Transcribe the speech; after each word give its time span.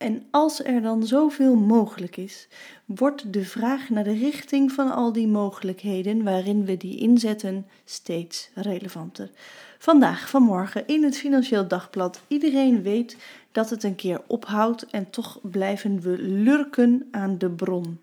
En 0.00 0.26
als 0.30 0.64
er 0.64 0.82
dan 0.82 1.06
zoveel 1.06 1.54
mogelijk 1.54 2.16
is, 2.16 2.48
wordt 2.84 3.32
de 3.32 3.44
vraag 3.44 3.88
naar 3.88 4.04
de 4.04 4.12
richting 4.12 4.72
van 4.72 4.90
al 4.90 5.12
die 5.12 5.26
mogelijkheden 5.26 6.22
waarin 6.22 6.64
we 6.64 6.76
die 6.76 6.98
inzetten 6.98 7.66
steeds 7.84 8.50
relevanter. 8.54 9.30
Vandaag, 9.78 10.28
vanmorgen 10.28 10.86
in 10.86 11.02
het 11.04 11.16
Financieel 11.16 11.68
Dagblad. 11.68 12.20
Iedereen 12.28 12.82
weet 12.82 13.16
dat 13.52 13.70
het 13.70 13.82
een 13.82 13.94
keer 13.94 14.20
ophoudt 14.26 14.86
en 14.86 15.10
toch 15.10 15.38
blijven 15.42 16.00
we 16.00 16.18
lurken 16.18 17.08
aan 17.10 17.38
de 17.38 17.50
bron. 17.50 18.00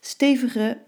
Stevige 0.00 0.78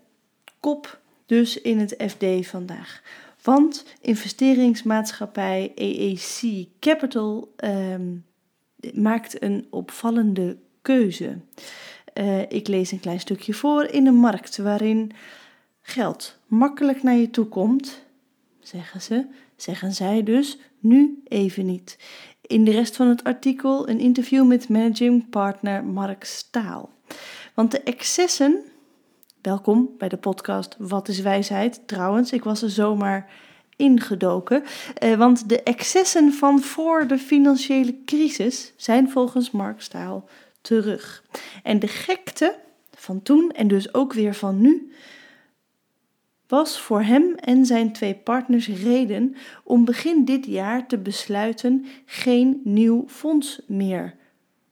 kop 0.60 1.00
dus 1.26 1.60
in 1.60 1.78
het 1.78 1.94
FD 2.08 2.46
vandaag. 2.46 3.02
Want 3.42 3.84
investeringsmaatschappij 4.00 5.72
EEC 5.74 6.66
Capital 6.80 7.52
ehm, 7.56 8.10
maakt 8.94 9.42
een 9.42 9.66
opvallende 9.70 10.56
keuze. 10.82 11.38
Uh, 12.14 12.40
ik 12.40 12.68
lees 12.68 12.90
een 12.90 13.00
klein 13.00 13.20
stukje 13.20 13.54
voor 13.54 13.84
in 13.84 14.06
een 14.06 14.14
markt 14.14 14.56
waarin 14.56 15.12
geld 15.82 16.38
makkelijk 16.46 17.02
naar 17.02 17.16
je 17.16 17.30
toe 17.30 17.46
komt, 17.46 18.04
zeggen 18.60 19.02
ze, 19.02 19.26
zeggen 19.56 19.92
zij 19.92 20.22
dus, 20.22 20.58
nu 20.78 21.22
even 21.24 21.66
niet. 21.66 21.98
In 22.40 22.64
de 22.64 22.70
rest 22.70 22.96
van 22.96 23.06
het 23.06 23.24
artikel 23.24 23.88
een 23.88 24.00
interview 24.00 24.46
met 24.46 24.68
managing 24.68 25.28
partner 25.28 25.84
Mark 25.84 26.24
Staal. 26.24 26.90
Want 27.54 27.70
de 27.70 27.80
excessen, 27.80 28.62
welkom 29.42 29.90
bij 29.98 30.08
de 30.08 30.16
podcast 30.16 30.76
Wat 30.78 31.08
is 31.08 31.20
wijsheid? 31.20 31.80
Trouwens, 31.86 32.32
ik 32.32 32.44
was 32.44 32.62
er 32.62 32.70
zomaar 32.70 33.30
ingedoken. 33.82 34.62
Eh, 34.94 35.14
want 35.14 35.48
de 35.48 35.62
excessen 35.62 36.32
van 36.32 36.60
voor 36.60 37.06
de 37.06 37.18
financiële 37.18 38.04
crisis 38.04 38.72
zijn 38.76 39.10
volgens 39.10 39.50
Mark 39.50 39.80
Staal 39.80 40.28
terug. 40.60 41.24
En 41.62 41.78
de 41.78 41.88
gekte 41.88 42.58
van 42.94 43.22
toen 43.22 43.50
en 43.50 43.68
dus 43.68 43.94
ook 43.94 44.12
weer 44.12 44.34
van 44.34 44.60
nu 44.60 44.92
was 46.46 46.80
voor 46.80 47.02
hem 47.02 47.34
en 47.34 47.66
zijn 47.66 47.92
twee 47.92 48.14
partners 48.14 48.68
reden 48.68 49.36
om 49.64 49.84
begin 49.84 50.24
dit 50.24 50.46
jaar 50.46 50.86
te 50.86 50.98
besluiten 50.98 51.86
geen 52.06 52.60
nieuw 52.64 53.04
fonds 53.08 53.60
meer 53.66 54.14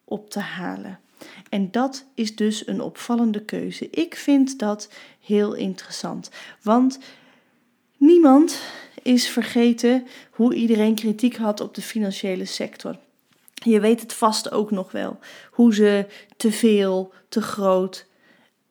op 0.04 0.30
te 0.30 0.40
halen. 0.40 1.00
En 1.48 1.70
dat 1.70 2.04
is 2.14 2.36
dus 2.36 2.66
een 2.66 2.80
opvallende 2.80 3.44
keuze. 3.44 3.90
Ik 3.90 4.16
vind 4.16 4.58
dat 4.58 4.92
heel 5.20 5.54
interessant, 5.54 6.30
want 6.62 6.98
niemand 7.96 8.60
is 9.02 9.28
vergeten 9.28 10.06
hoe 10.30 10.54
iedereen 10.54 10.94
kritiek 10.94 11.36
had 11.36 11.60
op 11.60 11.74
de 11.74 11.82
financiële 11.82 12.44
sector. 12.44 12.98
Je 13.54 13.80
weet 13.80 14.00
het 14.00 14.12
vast 14.12 14.50
ook 14.50 14.70
nog 14.70 14.92
wel. 14.92 15.18
Hoe 15.50 15.74
ze 15.74 16.06
te 16.36 16.52
veel, 16.52 17.12
te 17.28 17.42
groot. 17.42 18.06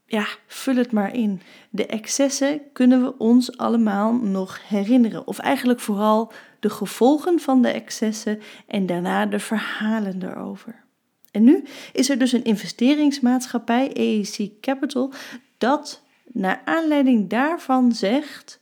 Ja, 0.06 0.28
vul 0.48 0.76
het 0.76 0.92
maar 0.92 1.16
in. 1.16 1.42
De 1.70 1.86
excessen 1.86 2.62
kunnen 2.74 3.04
we 3.04 3.18
ons 3.18 3.58
allemaal 3.58 4.14
nog 4.14 4.68
herinneren. 4.68 5.28
Of 5.28 5.40
eigenlijk 5.40 5.80
vooral 5.80 6.32
de 6.60 6.70
gevolgen 6.70 7.40
van 7.40 7.62
de 7.62 7.70
excessen 7.70 8.42
en 8.68 8.86
daarna 8.86 9.26
de 9.26 9.40
verhalen 9.40 10.24
erover. 10.24 10.84
En 11.32 11.44
nu 11.44 11.64
is 11.94 12.10
er 12.10 12.18
dus 12.18 12.32
een 12.32 12.44
investeringsmaatschappij, 12.44 13.92
AEC 13.94 14.52
Capital, 14.62 15.14
dat 15.58 16.04
naar 16.32 16.62
aanleiding 16.66 17.30
daarvan 17.30 17.92
zegt: 17.92 18.60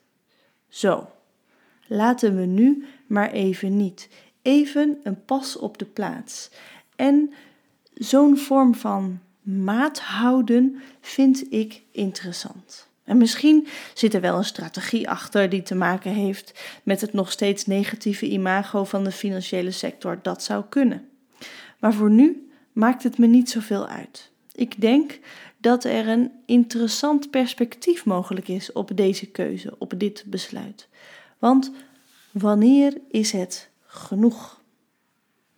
Zo, 0.67 1.09
laten 1.87 2.35
we 2.35 2.45
nu 2.45 2.85
maar 3.07 3.31
even 3.31 3.77
niet. 3.77 4.09
Even 4.41 4.97
een 5.03 5.25
pas 5.25 5.57
op 5.57 5.77
de 5.77 5.85
plaats. 5.85 6.49
En 6.95 7.33
zo'n 7.93 8.37
vorm 8.37 8.75
van 8.75 9.19
maat 9.41 9.99
houden 9.99 10.81
vind 11.01 11.53
ik 11.53 11.81
interessant. 11.91 12.87
En 13.03 13.17
misschien 13.17 13.67
zit 13.93 14.13
er 14.13 14.21
wel 14.21 14.37
een 14.37 14.45
strategie 14.45 15.09
achter 15.09 15.49
die 15.49 15.63
te 15.63 15.75
maken 15.75 16.11
heeft 16.11 16.79
met 16.83 17.01
het 17.01 17.13
nog 17.13 17.31
steeds 17.31 17.65
negatieve 17.65 18.29
imago 18.29 18.83
van 18.83 19.03
de 19.03 19.11
financiële 19.11 19.71
sector. 19.71 20.19
Dat 20.21 20.43
zou 20.43 20.63
kunnen. 20.69 21.09
Maar 21.79 21.93
voor 21.93 22.09
nu 22.09 22.49
maakt 22.71 23.03
het 23.03 23.17
me 23.17 23.27
niet 23.27 23.49
zoveel 23.49 23.87
uit. 23.87 24.31
Ik 24.55 24.81
denk 24.81 25.19
dat 25.57 25.83
er 25.83 26.07
een 26.07 26.31
interessant 26.45 27.29
perspectief 27.29 28.05
mogelijk 28.05 28.47
is 28.47 28.71
op 28.71 28.91
deze 28.95 29.25
keuze, 29.25 29.75
op 29.77 29.93
dit 29.97 30.23
besluit. 30.27 30.87
Want 31.39 31.71
wanneer 32.31 32.97
is 33.09 33.31
het 33.31 33.69
genoeg? 33.85 34.61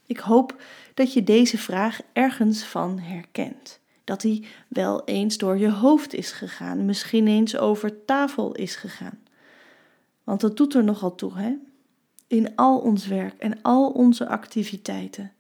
Ik 0.06 0.17
hoop 0.17 0.62
dat 0.94 1.13
je 1.13 1.23
deze 1.23 1.57
vraag 1.57 2.01
ergens 2.13 2.63
van 2.63 3.00
herkent. 3.00 3.79
Dat 4.03 4.22
die 4.22 4.47
wel 4.68 5.03
eens 5.03 5.38
door 5.38 5.57
je 5.57 5.72
hoofd 5.72 6.13
is 6.13 6.31
gegaan, 6.31 6.85
misschien 6.85 7.28
eens 7.28 7.57
over 7.57 8.06
tafel 8.06 8.56
is 8.56 8.75
gegaan. 8.75 9.19
Want 10.23 10.41
dat 10.41 10.57
doet 10.57 10.73
er 10.73 10.84
nogal 10.84 11.16
toe, 11.16 11.38
hè? 11.38 11.56
In 12.28 12.56
al 12.56 12.79
ons 12.79 13.07
werk 13.07 13.34
en 13.39 13.62
al 13.62 13.89
onze 13.89 14.28
activiteiten. 14.28 15.34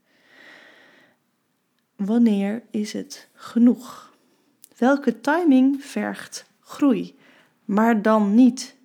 Wanneer 1.95 2.63
is 2.71 2.93
het 2.93 3.27
genoeg? 3.33 4.13
Welke 4.77 5.21
timing 5.21 5.83
vergt 5.83 6.45
groei, 6.59 7.17
maar 7.65 8.01
dan 8.01 8.35
niet 8.35 8.75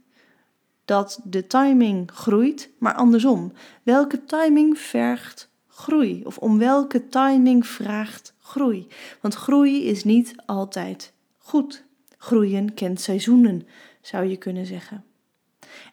dat 0.85 1.21
de 1.25 1.47
timing 1.47 2.11
groeit, 2.11 2.71
maar 2.79 2.95
andersom. 2.95 3.53
Welke 3.83 4.25
timing 4.25 4.79
vergt 4.79 5.49
groei? 5.69 6.23
Of 6.25 6.39
om 6.39 6.59
welke 6.59 7.09
timing 7.09 7.67
vraagt 7.67 8.35
groei? 8.41 8.87
Want 9.21 9.35
groei 9.35 9.85
is 9.85 10.05
niet 10.05 10.35
altijd 10.47 11.13
goed. 11.39 11.85
Groeien 12.19 12.75
kent 12.75 13.01
seizoenen, 13.01 13.67
zou 14.01 14.25
je 14.25 14.37
kunnen 14.37 14.67
zeggen. 14.67 15.05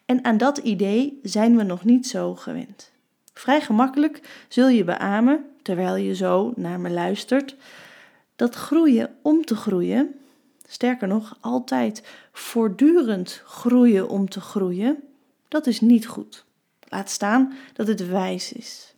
En 0.04 0.24
aan 0.24 0.36
dat 0.36 0.58
idee 0.58 1.18
zijn 1.22 1.56
we 1.56 1.62
nog 1.62 1.84
niet 1.84 2.06
zo 2.06 2.34
gewend. 2.34 2.90
Vrij 3.34 3.60
gemakkelijk 3.60 4.44
zul 4.48 4.68
je 4.68 4.84
beamen, 4.84 5.44
terwijl 5.62 5.96
je 5.96 6.14
zo 6.14 6.52
naar 6.56 6.80
me 6.80 6.90
luistert, 6.90 7.56
dat 8.36 8.54
groeien 8.54 9.14
om 9.22 9.44
te 9.44 9.56
groeien 9.56 10.14
sterker 10.72 11.08
nog, 11.08 11.36
altijd 11.40 12.02
voortdurend 12.32 13.42
groeien 13.44 14.08
om 14.08 14.28
te 14.28 14.40
groeien, 14.40 15.02
dat 15.48 15.66
is 15.66 15.80
niet 15.80 16.06
goed. 16.06 16.44
Laat 16.88 17.10
staan 17.10 17.52
dat 17.72 17.86
het 17.86 18.08
wijs 18.08 18.52
is. 18.52 18.94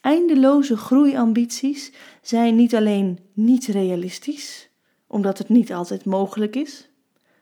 Eindeloze 0.00 0.76
groeiambities 0.76 1.92
zijn 2.22 2.56
niet 2.56 2.74
alleen 2.74 3.18
niet 3.32 3.66
realistisch, 3.66 4.68
omdat 5.06 5.38
het 5.38 5.48
niet 5.48 5.72
altijd 5.72 6.04
mogelijk 6.04 6.56
is. 6.56 6.88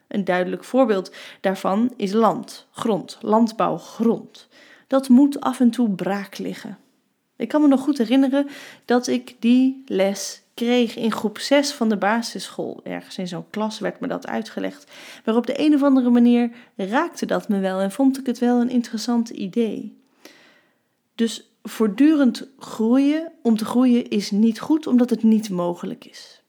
Een 0.07 0.23
duidelijk 0.25 0.63
voorbeeld 0.63 1.11
daarvan 1.41 1.93
is 1.95 2.11
land, 2.11 2.67
grond, 2.71 3.17
landbouw, 3.21 3.77
grond. 3.77 4.47
Dat 4.87 5.09
moet 5.09 5.39
af 5.39 5.59
en 5.59 5.69
toe 5.69 5.89
braak 5.89 6.37
liggen. 6.37 6.77
Ik 7.35 7.47
kan 7.47 7.61
me 7.61 7.67
nog 7.67 7.81
goed 7.81 7.97
herinneren 7.97 8.47
dat 8.85 9.07
ik 9.07 9.35
die 9.39 9.83
les 9.85 10.41
kreeg 10.57 10.95
in 10.95 11.11
groep 11.11 11.37
6 11.37 11.73
van 11.73 11.89
de 11.89 11.97
basisschool. 11.97 12.79
Ergens 12.83 13.17
in 13.17 13.27
zo'n 13.27 13.49
klas 13.49 13.79
werd 13.79 13.99
me 13.99 14.07
dat 14.07 14.27
uitgelegd. 14.27 14.91
Maar 15.25 15.35
op 15.35 15.45
de 15.47 15.59
een 15.59 15.73
of 15.73 15.83
andere 15.83 16.09
manier 16.09 16.51
raakte 16.75 17.25
dat 17.25 17.49
me 17.49 17.59
wel 17.59 17.79
en 17.79 17.91
vond 17.91 18.19
ik 18.19 18.25
het 18.25 18.39
wel 18.39 18.61
een 18.61 18.69
interessant 18.69 19.29
idee. 19.29 20.01
Dus 21.15 21.51
voortdurend 21.63 22.49
groeien 22.59 23.31
om 23.41 23.57
te 23.57 23.65
groeien 23.65 24.09
is 24.09 24.31
niet 24.31 24.59
goed 24.59 24.87
omdat 24.87 25.09
het 25.09 25.23
niet 25.23 25.49
mogelijk 25.49 26.05
is. 26.05 26.43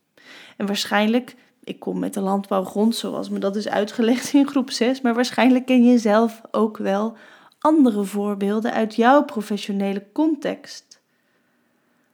En 0.56 0.66
waarschijnlijk, 0.66 1.36
ik 1.64 1.78
kom 1.78 1.98
met 1.98 2.14
de 2.14 2.20
landbouwgrond 2.20 2.96
zoals 2.96 3.28
me 3.28 3.38
dat 3.38 3.56
is 3.56 3.69
uitgelegd 3.69 4.32
in 4.32 4.48
groep 4.48 4.70
6, 4.70 5.00
maar 5.00 5.14
waarschijnlijk 5.14 5.66
ken 5.66 5.84
je 5.84 5.98
zelf 5.98 6.40
ook 6.50 6.76
wel 6.76 7.16
andere 7.58 8.04
voorbeelden 8.04 8.72
uit 8.72 8.94
jouw 8.94 9.25
professionele 9.25 10.06
context. 10.12 11.00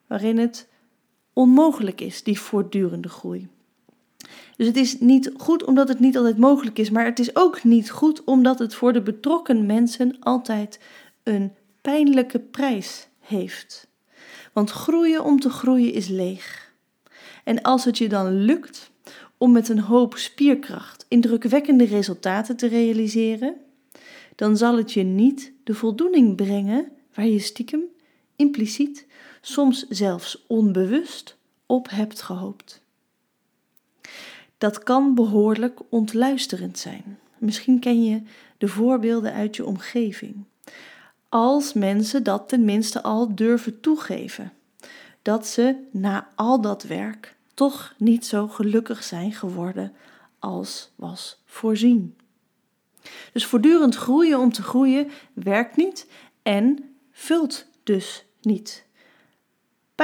Waarin 0.07 0.39
het 0.39 0.73
onmogelijk 1.35 2.01
is, 2.01 2.23
die 2.23 2.41
voortdurende 2.41 3.09
groei. 3.09 3.49
Dus 4.57 4.67
het 4.67 4.77
is 4.77 5.01
niet 5.01 5.33
goed 5.37 5.65
omdat 5.65 5.89
het 5.89 5.99
niet 5.99 6.17
altijd 6.17 6.39
mogelijk 6.39 6.79
is, 6.79 6.91
maar 6.91 7.05
het 7.05 7.19
is 7.19 7.37
ook 7.37 7.65
niet 7.65 7.91
goed 7.91 8.25
omdat 8.25 8.59
het 8.59 8.75
voor 8.75 8.93
de 8.93 9.03
betrokken 9.03 9.67
mensen 9.67 10.17
altijd 10.21 10.81
een 11.23 11.53
pijnlijke 11.81 12.39
prijs 12.39 13.09
heeft. 13.21 13.89
Want 14.53 14.71
groeien 14.71 15.25
om 15.25 15.41
te 15.41 15.51
groeien 15.51 15.93
is 15.93 16.09
leeg. 16.09 16.73
En 17.45 17.63
als 17.63 17.85
het 17.85 17.99
je 17.99 18.09
dan 18.09 18.33
lukt 18.33 18.91
om 19.39 19.53
met 19.53 19.69
een 19.69 19.81
hoop 19.81 20.17
spierkracht 20.17 21.07
indrukwekkende 21.09 21.85
resultaten 21.85 22.57
te 22.57 22.67
realiseren, 22.67 23.55
dan 24.35 24.57
zal 24.57 24.77
het 24.77 24.93
je 24.93 25.03
niet 25.03 25.53
de 25.65 25.75
voldoening 25.75 26.37
brengen 26.37 26.89
waar 27.15 27.27
je 27.27 27.39
stiekem, 27.39 27.83
impliciet 28.37 29.07
soms 29.47 29.89
zelfs 29.89 30.45
onbewust, 30.47 31.37
op 31.67 31.91
hebt 31.91 32.23
gehoopt. 32.23 32.83
Dat 34.59 34.83
kan 34.83 35.15
behoorlijk 35.15 35.81
ontluisterend 35.89 36.79
zijn. 36.79 37.19
Misschien 37.39 37.79
ken 37.81 38.05
je 38.05 38.23
de 38.59 38.69
voorbeelden 38.69 39.33
uit 39.33 39.57
je 39.57 39.65
omgeving. 39.65 40.45
Als 41.29 41.73
mensen 41.73 42.23
dat 42.23 42.49
tenminste 42.49 43.03
al 43.03 43.35
durven 43.35 43.81
toegeven. 43.81 44.53
dat 45.23 45.47
ze 45.47 45.77
na 45.91 46.29
al 46.35 46.61
dat 46.61 46.83
werk 46.83 47.37
toch 47.55 47.95
niet 47.99 48.27
zo 48.27 48.49
gelukkig 48.49 49.03
zijn 49.03 49.33
geworden 49.33 49.93
als 50.39 50.91
was 50.95 51.43
voorzien. 51.45 52.17
Dus 53.33 53.47
voortdurend 53.47 53.95
groeien 53.95 54.39
om 54.39 54.53
te 54.53 54.63
groeien 54.63 55.11
werkt 55.33 55.77
niet 55.77 56.07
en 56.43 56.95
vult 57.13 57.67
dus 57.83 58.25
niet. 58.41 58.85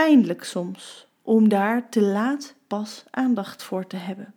Pijnlijk 0.01 0.45
soms 0.45 1.07
om 1.23 1.49
daar 1.49 1.89
te 1.89 2.03
laat 2.03 2.55
pas 2.67 3.05
aandacht 3.11 3.63
voor 3.63 3.87
te 3.87 3.97
hebben. 3.97 4.35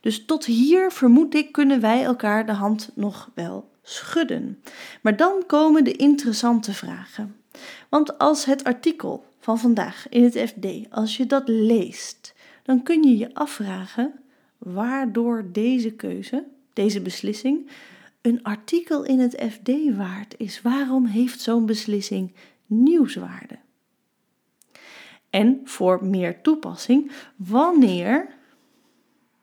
Dus 0.00 0.24
tot 0.24 0.44
hier 0.44 0.90
vermoed 0.90 1.34
ik 1.34 1.52
kunnen 1.52 1.80
wij 1.80 2.02
elkaar 2.02 2.46
de 2.46 2.52
hand 2.52 2.90
nog 2.94 3.30
wel 3.34 3.70
schudden. 3.82 4.62
Maar 5.02 5.16
dan 5.16 5.42
komen 5.46 5.84
de 5.84 5.92
interessante 5.92 6.72
vragen. 6.72 7.36
Want 7.88 8.18
als 8.18 8.44
het 8.44 8.64
artikel 8.64 9.24
van 9.38 9.58
vandaag 9.58 10.08
in 10.08 10.24
het 10.24 10.38
FD, 10.38 10.66
als 10.90 11.16
je 11.16 11.26
dat 11.26 11.48
leest, 11.48 12.34
dan 12.62 12.82
kun 12.82 13.02
je 13.02 13.16
je 13.16 13.34
afvragen 13.34 14.14
waardoor 14.58 15.48
deze 15.52 15.90
keuze, 15.90 16.44
deze 16.72 17.00
beslissing, 17.00 17.70
een 18.20 18.42
artikel 18.42 19.04
in 19.04 19.18
het 19.18 19.42
FD 19.50 19.96
waard 19.96 20.34
is. 20.38 20.62
Waarom 20.62 21.06
heeft 21.06 21.40
zo'n 21.40 21.66
beslissing 21.66 22.34
nieuwswaarde? 22.66 23.64
En 25.36 25.60
voor 25.64 26.04
meer 26.04 26.40
toepassing, 26.40 27.12
wanneer 27.36 28.28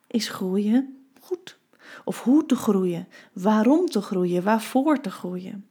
is 0.07 0.29
groeien 0.29 1.05
goed? 1.19 1.57
Of 2.03 2.23
hoe 2.23 2.45
te 2.45 2.55
groeien, 2.55 3.07
waarom 3.33 3.85
te 3.85 4.01
groeien, 4.01 4.43
waarvoor 4.43 4.99
te 4.99 5.11
groeien. 5.11 5.67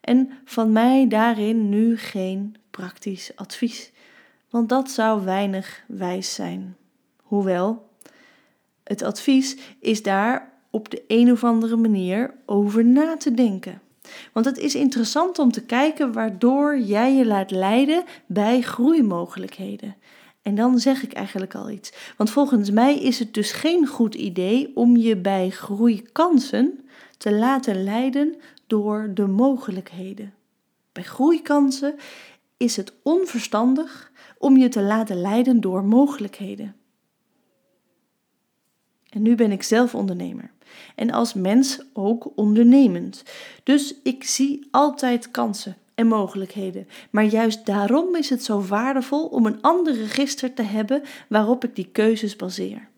En 0.00 0.30
van 0.44 0.72
mij 0.72 1.08
daarin 1.08 1.68
nu 1.68 1.98
geen 1.98 2.56
praktisch 2.70 3.36
advies, 3.36 3.92
want 4.50 4.68
dat 4.68 4.90
zou 4.90 5.24
weinig 5.24 5.84
wijs 5.86 6.34
zijn. 6.34 6.76
Hoewel, 7.22 7.88
het 8.84 9.02
advies 9.02 9.56
is 9.80 10.02
daar 10.02 10.52
op 10.70 10.90
de 10.90 11.04
een 11.06 11.32
of 11.32 11.44
andere 11.44 11.76
manier 11.76 12.34
over 12.46 12.84
na 12.84 13.16
te 13.16 13.34
denken. 13.34 13.80
Want 14.32 14.46
het 14.46 14.58
is 14.58 14.74
interessant 14.74 15.38
om 15.38 15.52
te 15.52 15.64
kijken 15.64 16.12
waardoor 16.12 16.78
jij 16.78 17.14
je 17.14 17.26
laat 17.26 17.50
leiden 17.50 18.04
bij 18.26 18.60
groeimogelijkheden. 18.60 19.96
En 20.42 20.54
dan 20.54 20.78
zeg 20.78 21.02
ik 21.02 21.12
eigenlijk 21.12 21.54
al 21.54 21.70
iets. 21.70 21.92
Want 22.16 22.30
volgens 22.30 22.70
mij 22.70 22.98
is 22.98 23.18
het 23.18 23.34
dus 23.34 23.52
geen 23.52 23.86
goed 23.86 24.14
idee 24.14 24.72
om 24.74 24.96
je 24.96 25.16
bij 25.16 25.50
groeikansen 25.50 26.86
te 27.18 27.34
laten 27.34 27.84
leiden 27.84 28.34
door 28.66 29.10
de 29.14 29.26
mogelijkheden. 29.26 30.34
Bij 30.92 31.02
groeikansen 31.02 31.94
is 32.56 32.76
het 32.76 32.92
onverstandig 33.02 34.12
om 34.38 34.56
je 34.56 34.68
te 34.68 34.82
laten 34.82 35.20
leiden 35.20 35.60
door 35.60 35.84
mogelijkheden. 35.84 36.74
En 39.14 39.22
nu 39.22 39.34
ben 39.34 39.52
ik 39.52 39.62
zelf 39.62 39.94
ondernemer. 39.94 40.50
En 40.94 41.10
als 41.10 41.34
mens 41.34 41.80
ook 41.92 42.32
ondernemend. 42.34 43.22
Dus 43.62 43.94
ik 44.02 44.24
zie 44.24 44.68
altijd 44.70 45.30
kansen 45.30 45.76
en 45.94 46.06
mogelijkheden. 46.06 46.88
Maar 47.10 47.24
juist 47.24 47.66
daarom 47.66 48.16
is 48.16 48.30
het 48.30 48.44
zo 48.44 48.62
waardevol 48.62 49.26
om 49.26 49.46
een 49.46 49.62
ander 49.62 49.94
register 49.94 50.54
te 50.54 50.62
hebben 50.62 51.02
waarop 51.28 51.64
ik 51.64 51.76
die 51.76 51.88
keuzes 51.92 52.36
baseer. 52.36 52.88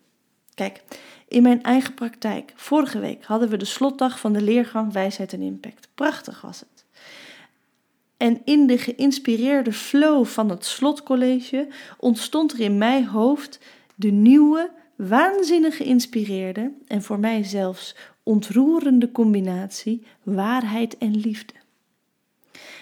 Kijk, 0.55 0.83
in 1.29 1.43
mijn 1.43 1.63
eigen 1.63 1.95
praktijk, 1.95 2.53
vorige 2.57 2.99
week 2.99 3.25
hadden 3.25 3.49
we 3.49 3.57
de 3.57 3.65
slotdag 3.65 4.21
van 4.21 4.33
de 4.33 4.43
leergang 4.43 4.93
Wijsheid 4.93 5.33
en 5.33 5.43
Impact. 5.43 5.89
Prachtig 5.95 6.41
was 6.41 6.61
het. 6.61 6.85
En 8.17 8.41
in 8.45 8.67
de 8.67 8.79
geïnspireerde 8.79 9.73
flow 9.73 10.25
van 10.25 10.51
het 10.51 10.65
slotcollege 10.65 11.69
ontstond 11.99 12.53
er 12.53 12.61
in 12.61 12.79
mijn 12.79 13.07
hoofd 13.07 13.59
de 13.95 14.11
nieuwe, 14.11 14.71
waanzinnig 14.97 15.77
geïnspireerde 15.77 16.73
en 16.87 17.03
voor 17.03 17.19
mij 17.19 17.45
zelfs 17.45 17.97
ontroerende 18.23 19.13
combinatie 19.13 20.07
waarheid 20.23 20.99
en 20.99 21.17
liefde. 21.17 21.55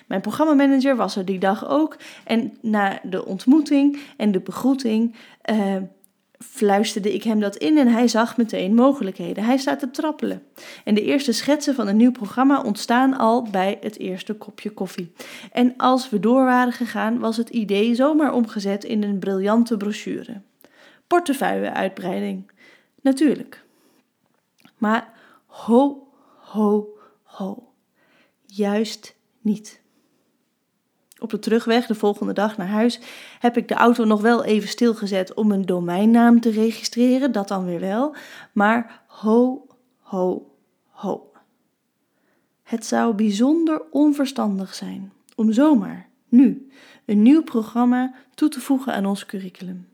Mijn 0.07 0.21
programmamanager 0.21 0.97
was 0.97 1.17
er 1.17 1.25
die 1.25 1.39
dag 1.39 1.69
ook 1.69 1.97
en 2.25 2.57
na 2.61 3.01
de 3.03 3.25
ontmoeting 3.25 3.99
en 4.17 4.33
de 4.33 4.41
begroeting 4.41 5.15
uh, 5.51 5.77
fluisterde 6.39 7.15
ik 7.15 7.23
hem 7.23 7.41
dat 7.41 7.57
in 7.57 7.79
en 7.79 7.89
hij 7.89 8.09
zag 8.09 8.37
meteen 8.37 8.75
mogelijkheden. 8.75 9.45
Hij 9.45 9.57
staat 9.57 9.79
te 9.79 9.91
trappelen. 9.91 10.43
En 10.85 10.95
de 10.95 11.03
eerste 11.03 11.33
schetsen 11.33 11.75
van 11.75 11.89
een 11.89 11.97
nieuw 11.97 12.13
programma 12.13 12.63
ontstaan 12.63 13.19
al 13.19 13.43
bij 13.43 13.79
het 13.81 13.99
eerste 13.99 14.35
kopje 14.35 14.71
koffie. 14.71 15.13
En 15.53 15.75
als 15.77 16.11
we 16.11 16.21
door 16.21 16.45
waren 16.45 16.73
gegaan, 16.73 17.19
was 17.19 17.37
het 17.37 17.49
idee 17.49 17.95
zomaar 17.95 18.33
omgezet 18.33 18.85
in 18.85 19.03
een 19.03 19.19
briljante 19.19 19.77
brochure. 19.77 20.41
Portefeuilleuitbreiding. 21.07 22.51
Natuurlijk. 23.01 23.65
Maar 24.79 25.13
ho, 25.47 26.09
ho, 26.37 26.99
ho. 27.23 27.73
Juist 28.47 29.17
niet. 29.41 29.83
Op 31.19 31.31
de 31.31 31.39
terugweg, 31.39 31.87
de 31.87 31.95
volgende 31.95 32.33
dag 32.33 32.57
naar 32.57 32.69
huis, 32.69 33.01
heb 33.39 33.57
ik 33.57 33.69
de 33.69 33.75
auto 33.75 34.05
nog 34.05 34.21
wel 34.21 34.45
even 34.45 34.69
stilgezet 34.69 35.35
om 35.35 35.53
een 35.53 35.67
domeinnaam 35.67 36.41
te 36.41 36.51
registreren, 36.51 37.33
dat 37.33 37.49
dan 37.49 37.65
weer 37.65 37.81
wel. 37.81 38.15
Maar 38.53 39.03
ho, 39.07 39.67
ho, 39.99 40.51
ho. 40.89 41.31
Het 42.63 42.87
zou 42.87 43.15
bijzonder 43.15 43.83
onverstandig 43.91 44.75
zijn 44.75 45.13
om 45.35 45.53
zomaar, 45.53 46.09
nu, 46.29 46.69
een 47.05 47.23
nieuw 47.23 47.43
programma 47.43 48.15
toe 48.35 48.49
te 48.49 48.61
voegen 48.61 48.95
aan 48.95 49.07
ons 49.07 49.27
curriculum. 49.27 49.89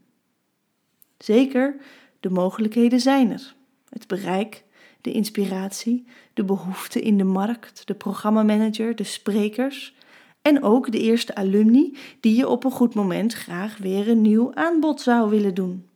Zeker, 1.25 1.77
de 2.21 2.31
mogelijkheden 2.31 3.01
zijn 3.01 3.31
er. 3.31 3.55
Het 3.89 4.07
bereik, 4.07 4.65
de 5.01 5.13
inspiratie, 5.13 6.07
de 6.35 6.45
behoeften 6.45 7.03
in 7.03 7.19
de 7.19 7.25
markt, 7.25 7.87
de 7.87 7.95
programmamanager, 7.95 8.97
de 8.97 9.05
sprekers 9.05 9.95
en 10.43 10.63
ook 10.63 10.93
de 10.93 10.99
eerste 10.99 11.35
alumni 11.35 11.97
die 12.21 12.37
je 12.37 12.49
op 12.49 12.65
een 12.65 12.71
goed 12.71 12.95
moment 12.95 13.35
graag 13.35 13.77
weer 13.77 14.09
een 14.09 14.21
nieuw 14.21 14.55
aanbod 14.55 15.01
zou 15.01 15.31
willen 15.31 15.55
doen. 15.55 15.89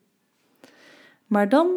Maar 1.26 1.48
dan 1.48 1.68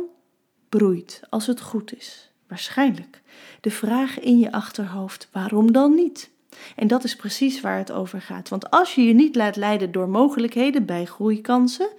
broeit, 0.70 1.22
als 1.30 1.48
het 1.48 1.62
goed 1.62 1.98
is, 1.98 2.32
waarschijnlijk 2.48 3.22
de 3.62 3.72
vraag 3.72 4.20
in 4.20 4.40
je 4.40 4.52
achterhoofd: 4.52 5.30
waarom 5.32 5.72
dan 5.72 5.96
niet? 5.96 6.30
En 6.76 6.88
dat 6.88 7.04
is 7.04 7.16
precies 7.16 7.62
waar 7.62 7.78
het 7.78 7.92
over 7.92 8.22
gaat. 8.22 8.50
Want 8.50 8.72
als 8.72 8.96
je 8.96 9.04
je 9.04 9.14
niet 9.14 9.36
laat 9.36 9.56
leiden 9.56 9.92
door 9.92 10.10
mogelijkheden 10.10 10.86
bij 10.86 11.06
groeikansen, 11.06 11.90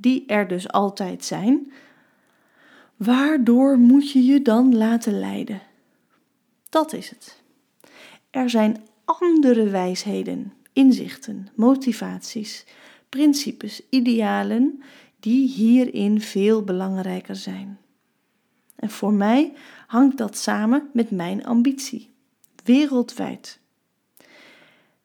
die 0.00 0.26
er 0.26 0.48
dus 0.48 0.68
altijd 0.68 1.24
zijn, 1.24 1.72
waardoor 2.96 3.78
moet 3.78 4.10
je 4.12 4.24
je 4.24 4.42
dan 4.42 4.76
laten 4.76 5.18
leiden? 5.18 5.62
Dat 6.68 6.92
is 6.92 7.10
het. 7.10 7.42
Er 8.30 8.50
zijn 8.50 8.82
andere 9.04 9.68
wijsheden, 9.68 10.52
inzichten, 10.72 11.48
motivaties, 11.54 12.66
principes, 13.08 13.82
idealen 13.90 14.82
die 15.20 15.48
hierin 15.48 16.20
veel 16.20 16.64
belangrijker 16.64 17.36
zijn. 17.36 17.78
En 18.76 18.90
voor 18.90 19.12
mij 19.12 19.52
hangt 19.86 20.18
dat 20.18 20.36
samen 20.36 20.90
met 20.92 21.10
mijn 21.10 21.44
ambitie. 21.44 22.10
Wereldwijd 22.64 23.60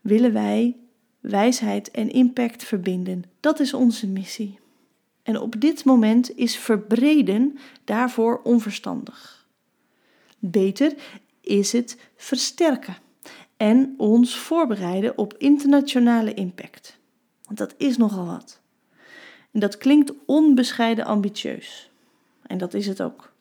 willen 0.01 0.33
wij 0.33 0.75
wijsheid 1.19 1.91
en 1.91 2.09
impact 2.09 2.63
verbinden. 2.63 3.23
Dat 3.39 3.59
is 3.59 3.73
onze 3.73 4.07
missie. 4.07 4.59
En 5.25 5.39
op 5.39 5.61
dit 5.61 5.85
moment 5.85 6.37
is 6.37 6.57
verbreden 6.57 7.57
daarvoor 7.83 8.41
onverstandig. 8.43 9.45
Beter 10.39 10.93
is 11.41 11.71
het 11.71 11.97
versterken 12.15 12.97
en 13.57 13.93
ons 13.97 14.37
voorbereiden 14.37 15.17
op 15.17 15.35
internationale 15.37 16.33
impact. 16.33 16.97
Want 17.43 17.57
dat 17.57 17.73
is 17.77 17.97
nogal 17.97 18.25
wat. 18.25 18.61
En 19.51 19.59
dat 19.59 19.77
klinkt 19.77 20.13
onbescheiden 20.25 21.05
ambitieus. 21.05 21.89
En 22.47 22.57
dat 22.57 22.73
is 22.73 22.87
het 22.87 23.01
ook. 23.01 23.31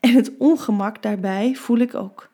En 0.00 0.14
het 0.14 0.32
ongemak 0.38 1.02
daarbij 1.02 1.54
voel 1.54 1.78
ik 1.78 1.94
ook. 1.94 2.30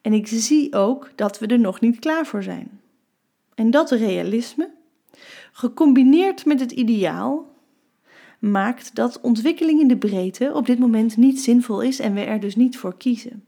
En 0.00 0.12
ik 0.12 0.26
zie 0.26 0.74
ook 0.74 1.10
dat 1.14 1.38
we 1.38 1.46
er 1.46 1.58
nog 1.58 1.80
niet 1.80 1.98
klaar 1.98 2.26
voor 2.26 2.42
zijn. 2.42 2.80
En 3.54 3.70
dat 3.70 3.90
realisme, 3.90 4.70
gecombineerd 5.52 6.44
met 6.44 6.60
het 6.60 6.72
ideaal, 6.72 7.56
maakt 8.38 8.94
dat 8.94 9.20
ontwikkeling 9.20 9.80
in 9.80 9.88
de 9.88 9.96
breedte 9.96 10.54
op 10.54 10.66
dit 10.66 10.78
moment 10.78 11.16
niet 11.16 11.40
zinvol 11.40 11.80
is 11.82 11.98
en 11.98 12.14
we 12.14 12.20
er 12.20 12.40
dus 12.40 12.56
niet 12.56 12.78
voor 12.78 12.96
kiezen. 12.96 13.44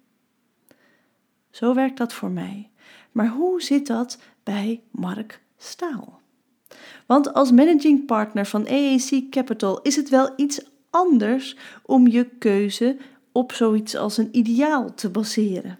Zo 1.50 1.74
werkt 1.74 1.98
dat 1.98 2.12
voor 2.12 2.30
mij. 2.30 2.70
Maar 3.12 3.28
hoe 3.28 3.62
zit 3.62 3.86
dat 3.86 4.18
bij 4.42 4.80
Mark 4.90 5.40
Staal? 5.58 6.20
Want 7.06 7.34
als 7.34 7.50
managing 7.50 8.06
partner 8.06 8.46
van 8.46 8.68
AAC 8.68 9.22
Capital 9.30 9.82
is 9.82 9.96
het 9.96 10.08
wel 10.08 10.32
iets 10.36 10.60
anders 10.90 11.56
om 11.82 12.08
je 12.08 12.24
keuze 12.38 12.96
op 13.32 13.52
zoiets 13.52 13.96
als 13.96 14.16
een 14.16 14.28
ideaal 14.32 14.94
te 14.94 15.10
baseren. 15.10 15.78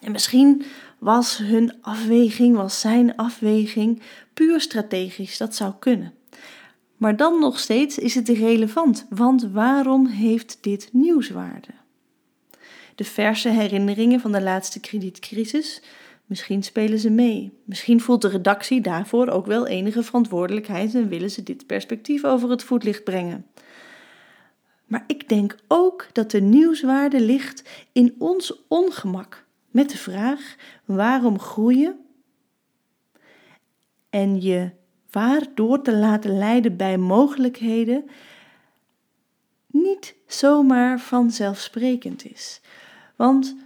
En 0.00 0.12
misschien 0.12 0.62
was 0.98 1.36
hun 1.36 1.74
afweging, 1.80 2.56
was 2.56 2.80
zijn 2.80 3.16
afweging 3.16 4.02
puur 4.34 4.60
strategisch? 4.60 5.38
Dat 5.38 5.54
zou 5.54 5.72
kunnen. 5.78 6.14
Maar 7.02 7.16
dan 7.16 7.40
nog 7.40 7.58
steeds 7.58 7.98
is 7.98 8.14
het 8.14 8.28
relevant, 8.28 9.06
want 9.10 9.48
waarom 9.52 10.06
heeft 10.06 10.58
dit 10.60 10.88
nieuwswaarde? 10.92 11.68
De 12.94 13.04
verse 13.04 13.48
herinneringen 13.48 14.20
van 14.20 14.32
de 14.32 14.42
laatste 14.42 14.80
kredietcrisis, 14.80 15.82
misschien 16.26 16.62
spelen 16.62 16.98
ze 16.98 17.10
mee. 17.10 17.52
Misschien 17.64 18.00
voelt 18.00 18.22
de 18.22 18.28
redactie 18.28 18.80
daarvoor 18.80 19.28
ook 19.28 19.46
wel 19.46 19.66
enige 19.66 20.02
verantwoordelijkheid 20.02 20.94
en 20.94 21.08
willen 21.08 21.30
ze 21.30 21.42
dit 21.42 21.66
perspectief 21.66 22.24
over 22.24 22.50
het 22.50 22.62
voetlicht 22.62 23.04
brengen. 23.04 23.46
Maar 24.86 25.04
ik 25.06 25.28
denk 25.28 25.56
ook 25.68 26.08
dat 26.12 26.30
de 26.30 26.40
nieuwswaarde 26.40 27.20
ligt 27.20 27.62
in 27.92 28.14
ons 28.18 28.62
ongemak 28.68 29.44
met 29.70 29.90
de 29.90 29.98
vraag 29.98 30.56
waarom 30.84 31.38
groeien 31.38 31.98
en 34.10 34.40
je 34.40 34.80
waardoor 35.12 35.82
te 35.82 35.94
laten 35.96 36.38
leiden 36.38 36.76
bij 36.76 36.98
mogelijkheden 36.98 38.04
niet 39.66 40.14
zomaar 40.26 41.00
vanzelfsprekend 41.00 42.24
is. 42.24 42.60
Want 43.16 43.56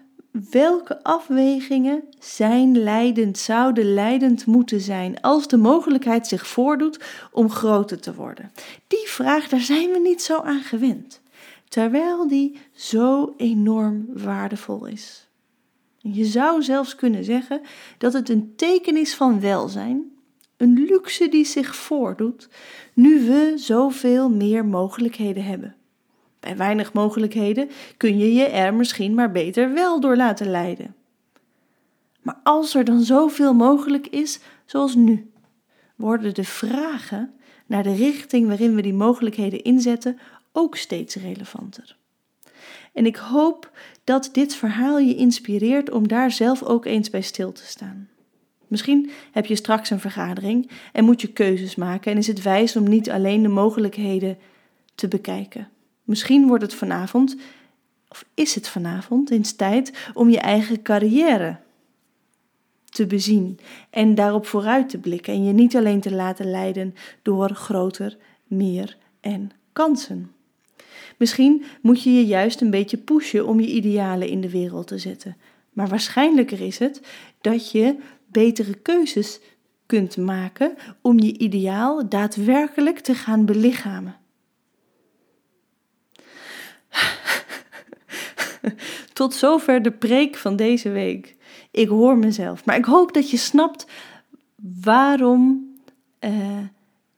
welke 0.50 1.02
afwegingen 1.02 2.02
zijn 2.18 2.78
leidend, 2.78 3.38
zouden 3.38 3.94
leidend 3.94 4.46
moeten 4.46 4.80
zijn 4.80 5.20
als 5.20 5.48
de 5.48 5.56
mogelijkheid 5.56 6.26
zich 6.26 6.46
voordoet 6.46 7.00
om 7.32 7.50
groter 7.50 8.00
te 8.00 8.14
worden? 8.14 8.52
Die 8.86 9.08
vraag, 9.08 9.48
daar 9.48 9.60
zijn 9.60 9.90
we 9.90 9.98
niet 9.98 10.22
zo 10.22 10.40
aan 10.40 10.62
gewend, 10.62 11.20
terwijl 11.68 12.28
die 12.28 12.58
zo 12.72 13.34
enorm 13.36 14.06
waardevol 14.14 14.86
is. 14.86 15.28
Je 15.98 16.24
zou 16.24 16.62
zelfs 16.62 16.94
kunnen 16.94 17.24
zeggen 17.24 17.60
dat 17.98 18.12
het 18.12 18.28
een 18.28 18.52
teken 18.56 18.96
is 18.96 19.14
van 19.14 19.40
welzijn, 19.40 20.15
een 20.56 20.84
luxe 20.88 21.28
die 21.28 21.44
zich 21.44 21.76
voordoet 21.76 22.48
nu 22.92 23.26
we 23.26 23.52
zoveel 23.56 24.30
meer 24.30 24.64
mogelijkheden 24.64 25.44
hebben. 25.44 25.76
Bij 26.40 26.56
weinig 26.56 26.92
mogelijkheden 26.92 27.70
kun 27.96 28.18
je 28.18 28.34
je 28.34 28.44
er 28.44 28.74
misschien 28.74 29.14
maar 29.14 29.32
beter 29.32 29.72
wel 29.72 30.00
door 30.00 30.16
laten 30.16 30.50
leiden. 30.50 30.94
Maar 32.22 32.40
als 32.42 32.74
er 32.74 32.84
dan 32.84 33.00
zoveel 33.00 33.54
mogelijk 33.54 34.06
is, 34.06 34.40
zoals 34.64 34.94
nu, 34.94 35.30
worden 35.96 36.34
de 36.34 36.44
vragen 36.44 37.34
naar 37.66 37.82
de 37.82 37.94
richting 37.94 38.46
waarin 38.46 38.74
we 38.74 38.82
die 38.82 38.94
mogelijkheden 38.94 39.62
inzetten 39.62 40.18
ook 40.52 40.76
steeds 40.76 41.14
relevanter. 41.14 41.96
En 42.92 43.06
ik 43.06 43.16
hoop 43.16 43.70
dat 44.04 44.28
dit 44.32 44.54
verhaal 44.54 44.98
je 44.98 45.14
inspireert 45.14 45.90
om 45.90 46.08
daar 46.08 46.30
zelf 46.30 46.62
ook 46.62 46.84
eens 46.84 47.10
bij 47.10 47.22
stil 47.22 47.52
te 47.52 47.66
staan. 47.66 48.08
Misschien 48.66 49.10
heb 49.32 49.46
je 49.46 49.56
straks 49.56 49.90
een 49.90 50.00
vergadering 50.00 50.70
en 50.92 51.04
moet 51.04 51.20
je 51.20 51.32
keuzes 51.32 51.74
maken 51.74 52.12
en 52.12 52.18
is 52.18 52.26
het 52.26 52.42
wijs 52.42 52.76
om 52.76 52.88
niet 52.88 53.10
alleen 53.10 53.42
de 53.42 53.48
mogelijkheden 53.48 54.38
te 54.94 55.08
bekijken. 55.08 55.68
Misschien 56.04 56.46
wordt 56.46 56.62
het 56.62 56.74
vanavond, 56.74 57.36
of 58.08 58.24
is 58.34 58.54
het 58.54 58.68
vanavond, 58.68 59.30
eens 59.30 59.52
tijd 59.52 60.10
om 60.14 60.30
je 60.30 60.38
eigen 60.38 60.82
carrière 60.82 61.58
te 62.84 63.06
bezien 63.06 63.58
en 63.90 64.14
daarop 64.14 64.46
vooruit 64.46 64.88
te 64.88 64.98
blikken 64.98 65.34
en 65.34 65.44
je 65.44 65.52
niet 65.52 65.76
alleen 65.76 66.00
te 66.00 66.14
laten 66.14 66.50
leiden 66.50 66.94
door 67.22 67.50
groter, 67.50 68.16
meer 68.46 68.96
en 69.20 69.50
kansen. 69.72 70.30
Misschien 71.16 71.64
moet 71.80 72.02
je 72.02 72.12
je 72.12 72.26
juist 72.26 72.60
een 72.60 72.70
beetje 72.70 72.96
pushen 72.96 73.46
om 73.46 73.60
je 73.60 73.66
idealen 73.66 74.28
in 74.28 74.40
de 74.40 74.50
wereld 74.50 74.86
te 74.86 74.98
zetten. 74.98 75.36
Maar 75.72 75.88
waarschijnlijker 75.88 76.60
is 76.60 76.78
het 76.78 77.00
dat 77.40 77.70
je 77.70 77.96
betere 78.36 78.74
keuzes 78.74 79.40
kunt 79.86 80.16
maken 80.16 80.76
om 81.00 81.18
je 81.18 81.38
ideaal 81.38 82.08
daadwerkelijk 82.08 82.98
te 82.98 83.14
gaan 83.14 83.44
belichamen. 83.44 84.16
Tot 89.12 89.34
zover 89.34 89.82
de 89.82 89.92
preek 89.92 90.36
van 90.36 90.56
deze 90.56 90.90
week. 90.90 91.36
Ik 91.70 91.88
hoor 91.88 92.18
mezelf, 92.18 92.64
maar 92.64 92.76
ik 92.76 92.84
hoop 92.84 93.14
dat 93.14 93.30
je 93.30 93.36
snapt 93.36 93.86
waarom 94.80 95.70
uh, 96.20 96.58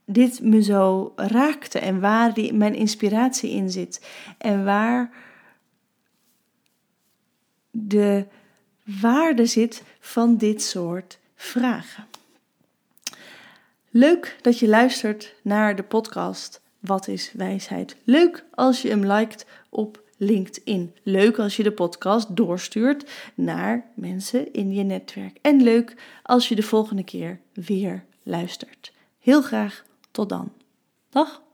dit 0.04 0.42
me 0.42 0.62
zo 0.62 1.12
raakte 1.16 1.78
en 1.78 2.00
waar 2.00 2.34
die, 2.34 2.52
mijn 2.52 2.75
inspiratie 2.75 3.50
in 3.50 3.70
zit 3.70 4.06
en 4.38 4.64
waar 4.64 5.10
de 7.70 8.26
waarde 9.00 9.47
zit 9.47 9.83
van 10.00 10.37
dit 10.37 10.62
soort 10.62 11.18
vragen. 11.35 12.07
Leuk 13.90 14.38
dat 14.40 14.59
je 14.59 14.68
luistert 14.68 15.35
naar 15.42 15.76
de 15.76 15.83
podcast 15.83 16.61
Wat 16.78 17.09
is 17.09 17.33
wijsheid? 17.33 17.97
Leuk 18.04 18.45
als 18.54 18.83
je 18.83 18.88
hem 18.88 19.04
liked 19.04 19.47
op 19.68 20.02
LinkedIn. 20.16 20.95
Leuk 21.02 21.38
als 21.38 21.57
je 21.57 21.62
de 21.62 21.73
podcast 21.73 22.37
doorstuurt 22.37 23.11
naar 23.35 23.90
mensen 23.95 24.52
in 24.52 24.73
je 24.73 24.83
netwerk. 24.83 25.38
En 25.42 25.62
leuk 25.62 25.95
als 26.23 26.49
je 26.49 26.54
de 26.54 26.62
volgende 26.62 27.04
keer 27.04 27.40
weer 27.52 28.04
luistert. 28.23 28.92
Heel 29.18 29.42
graag 29.42 29.85
tot 30.11 30.28
dan. 30.28 30.52
Dag! 31.11 31.48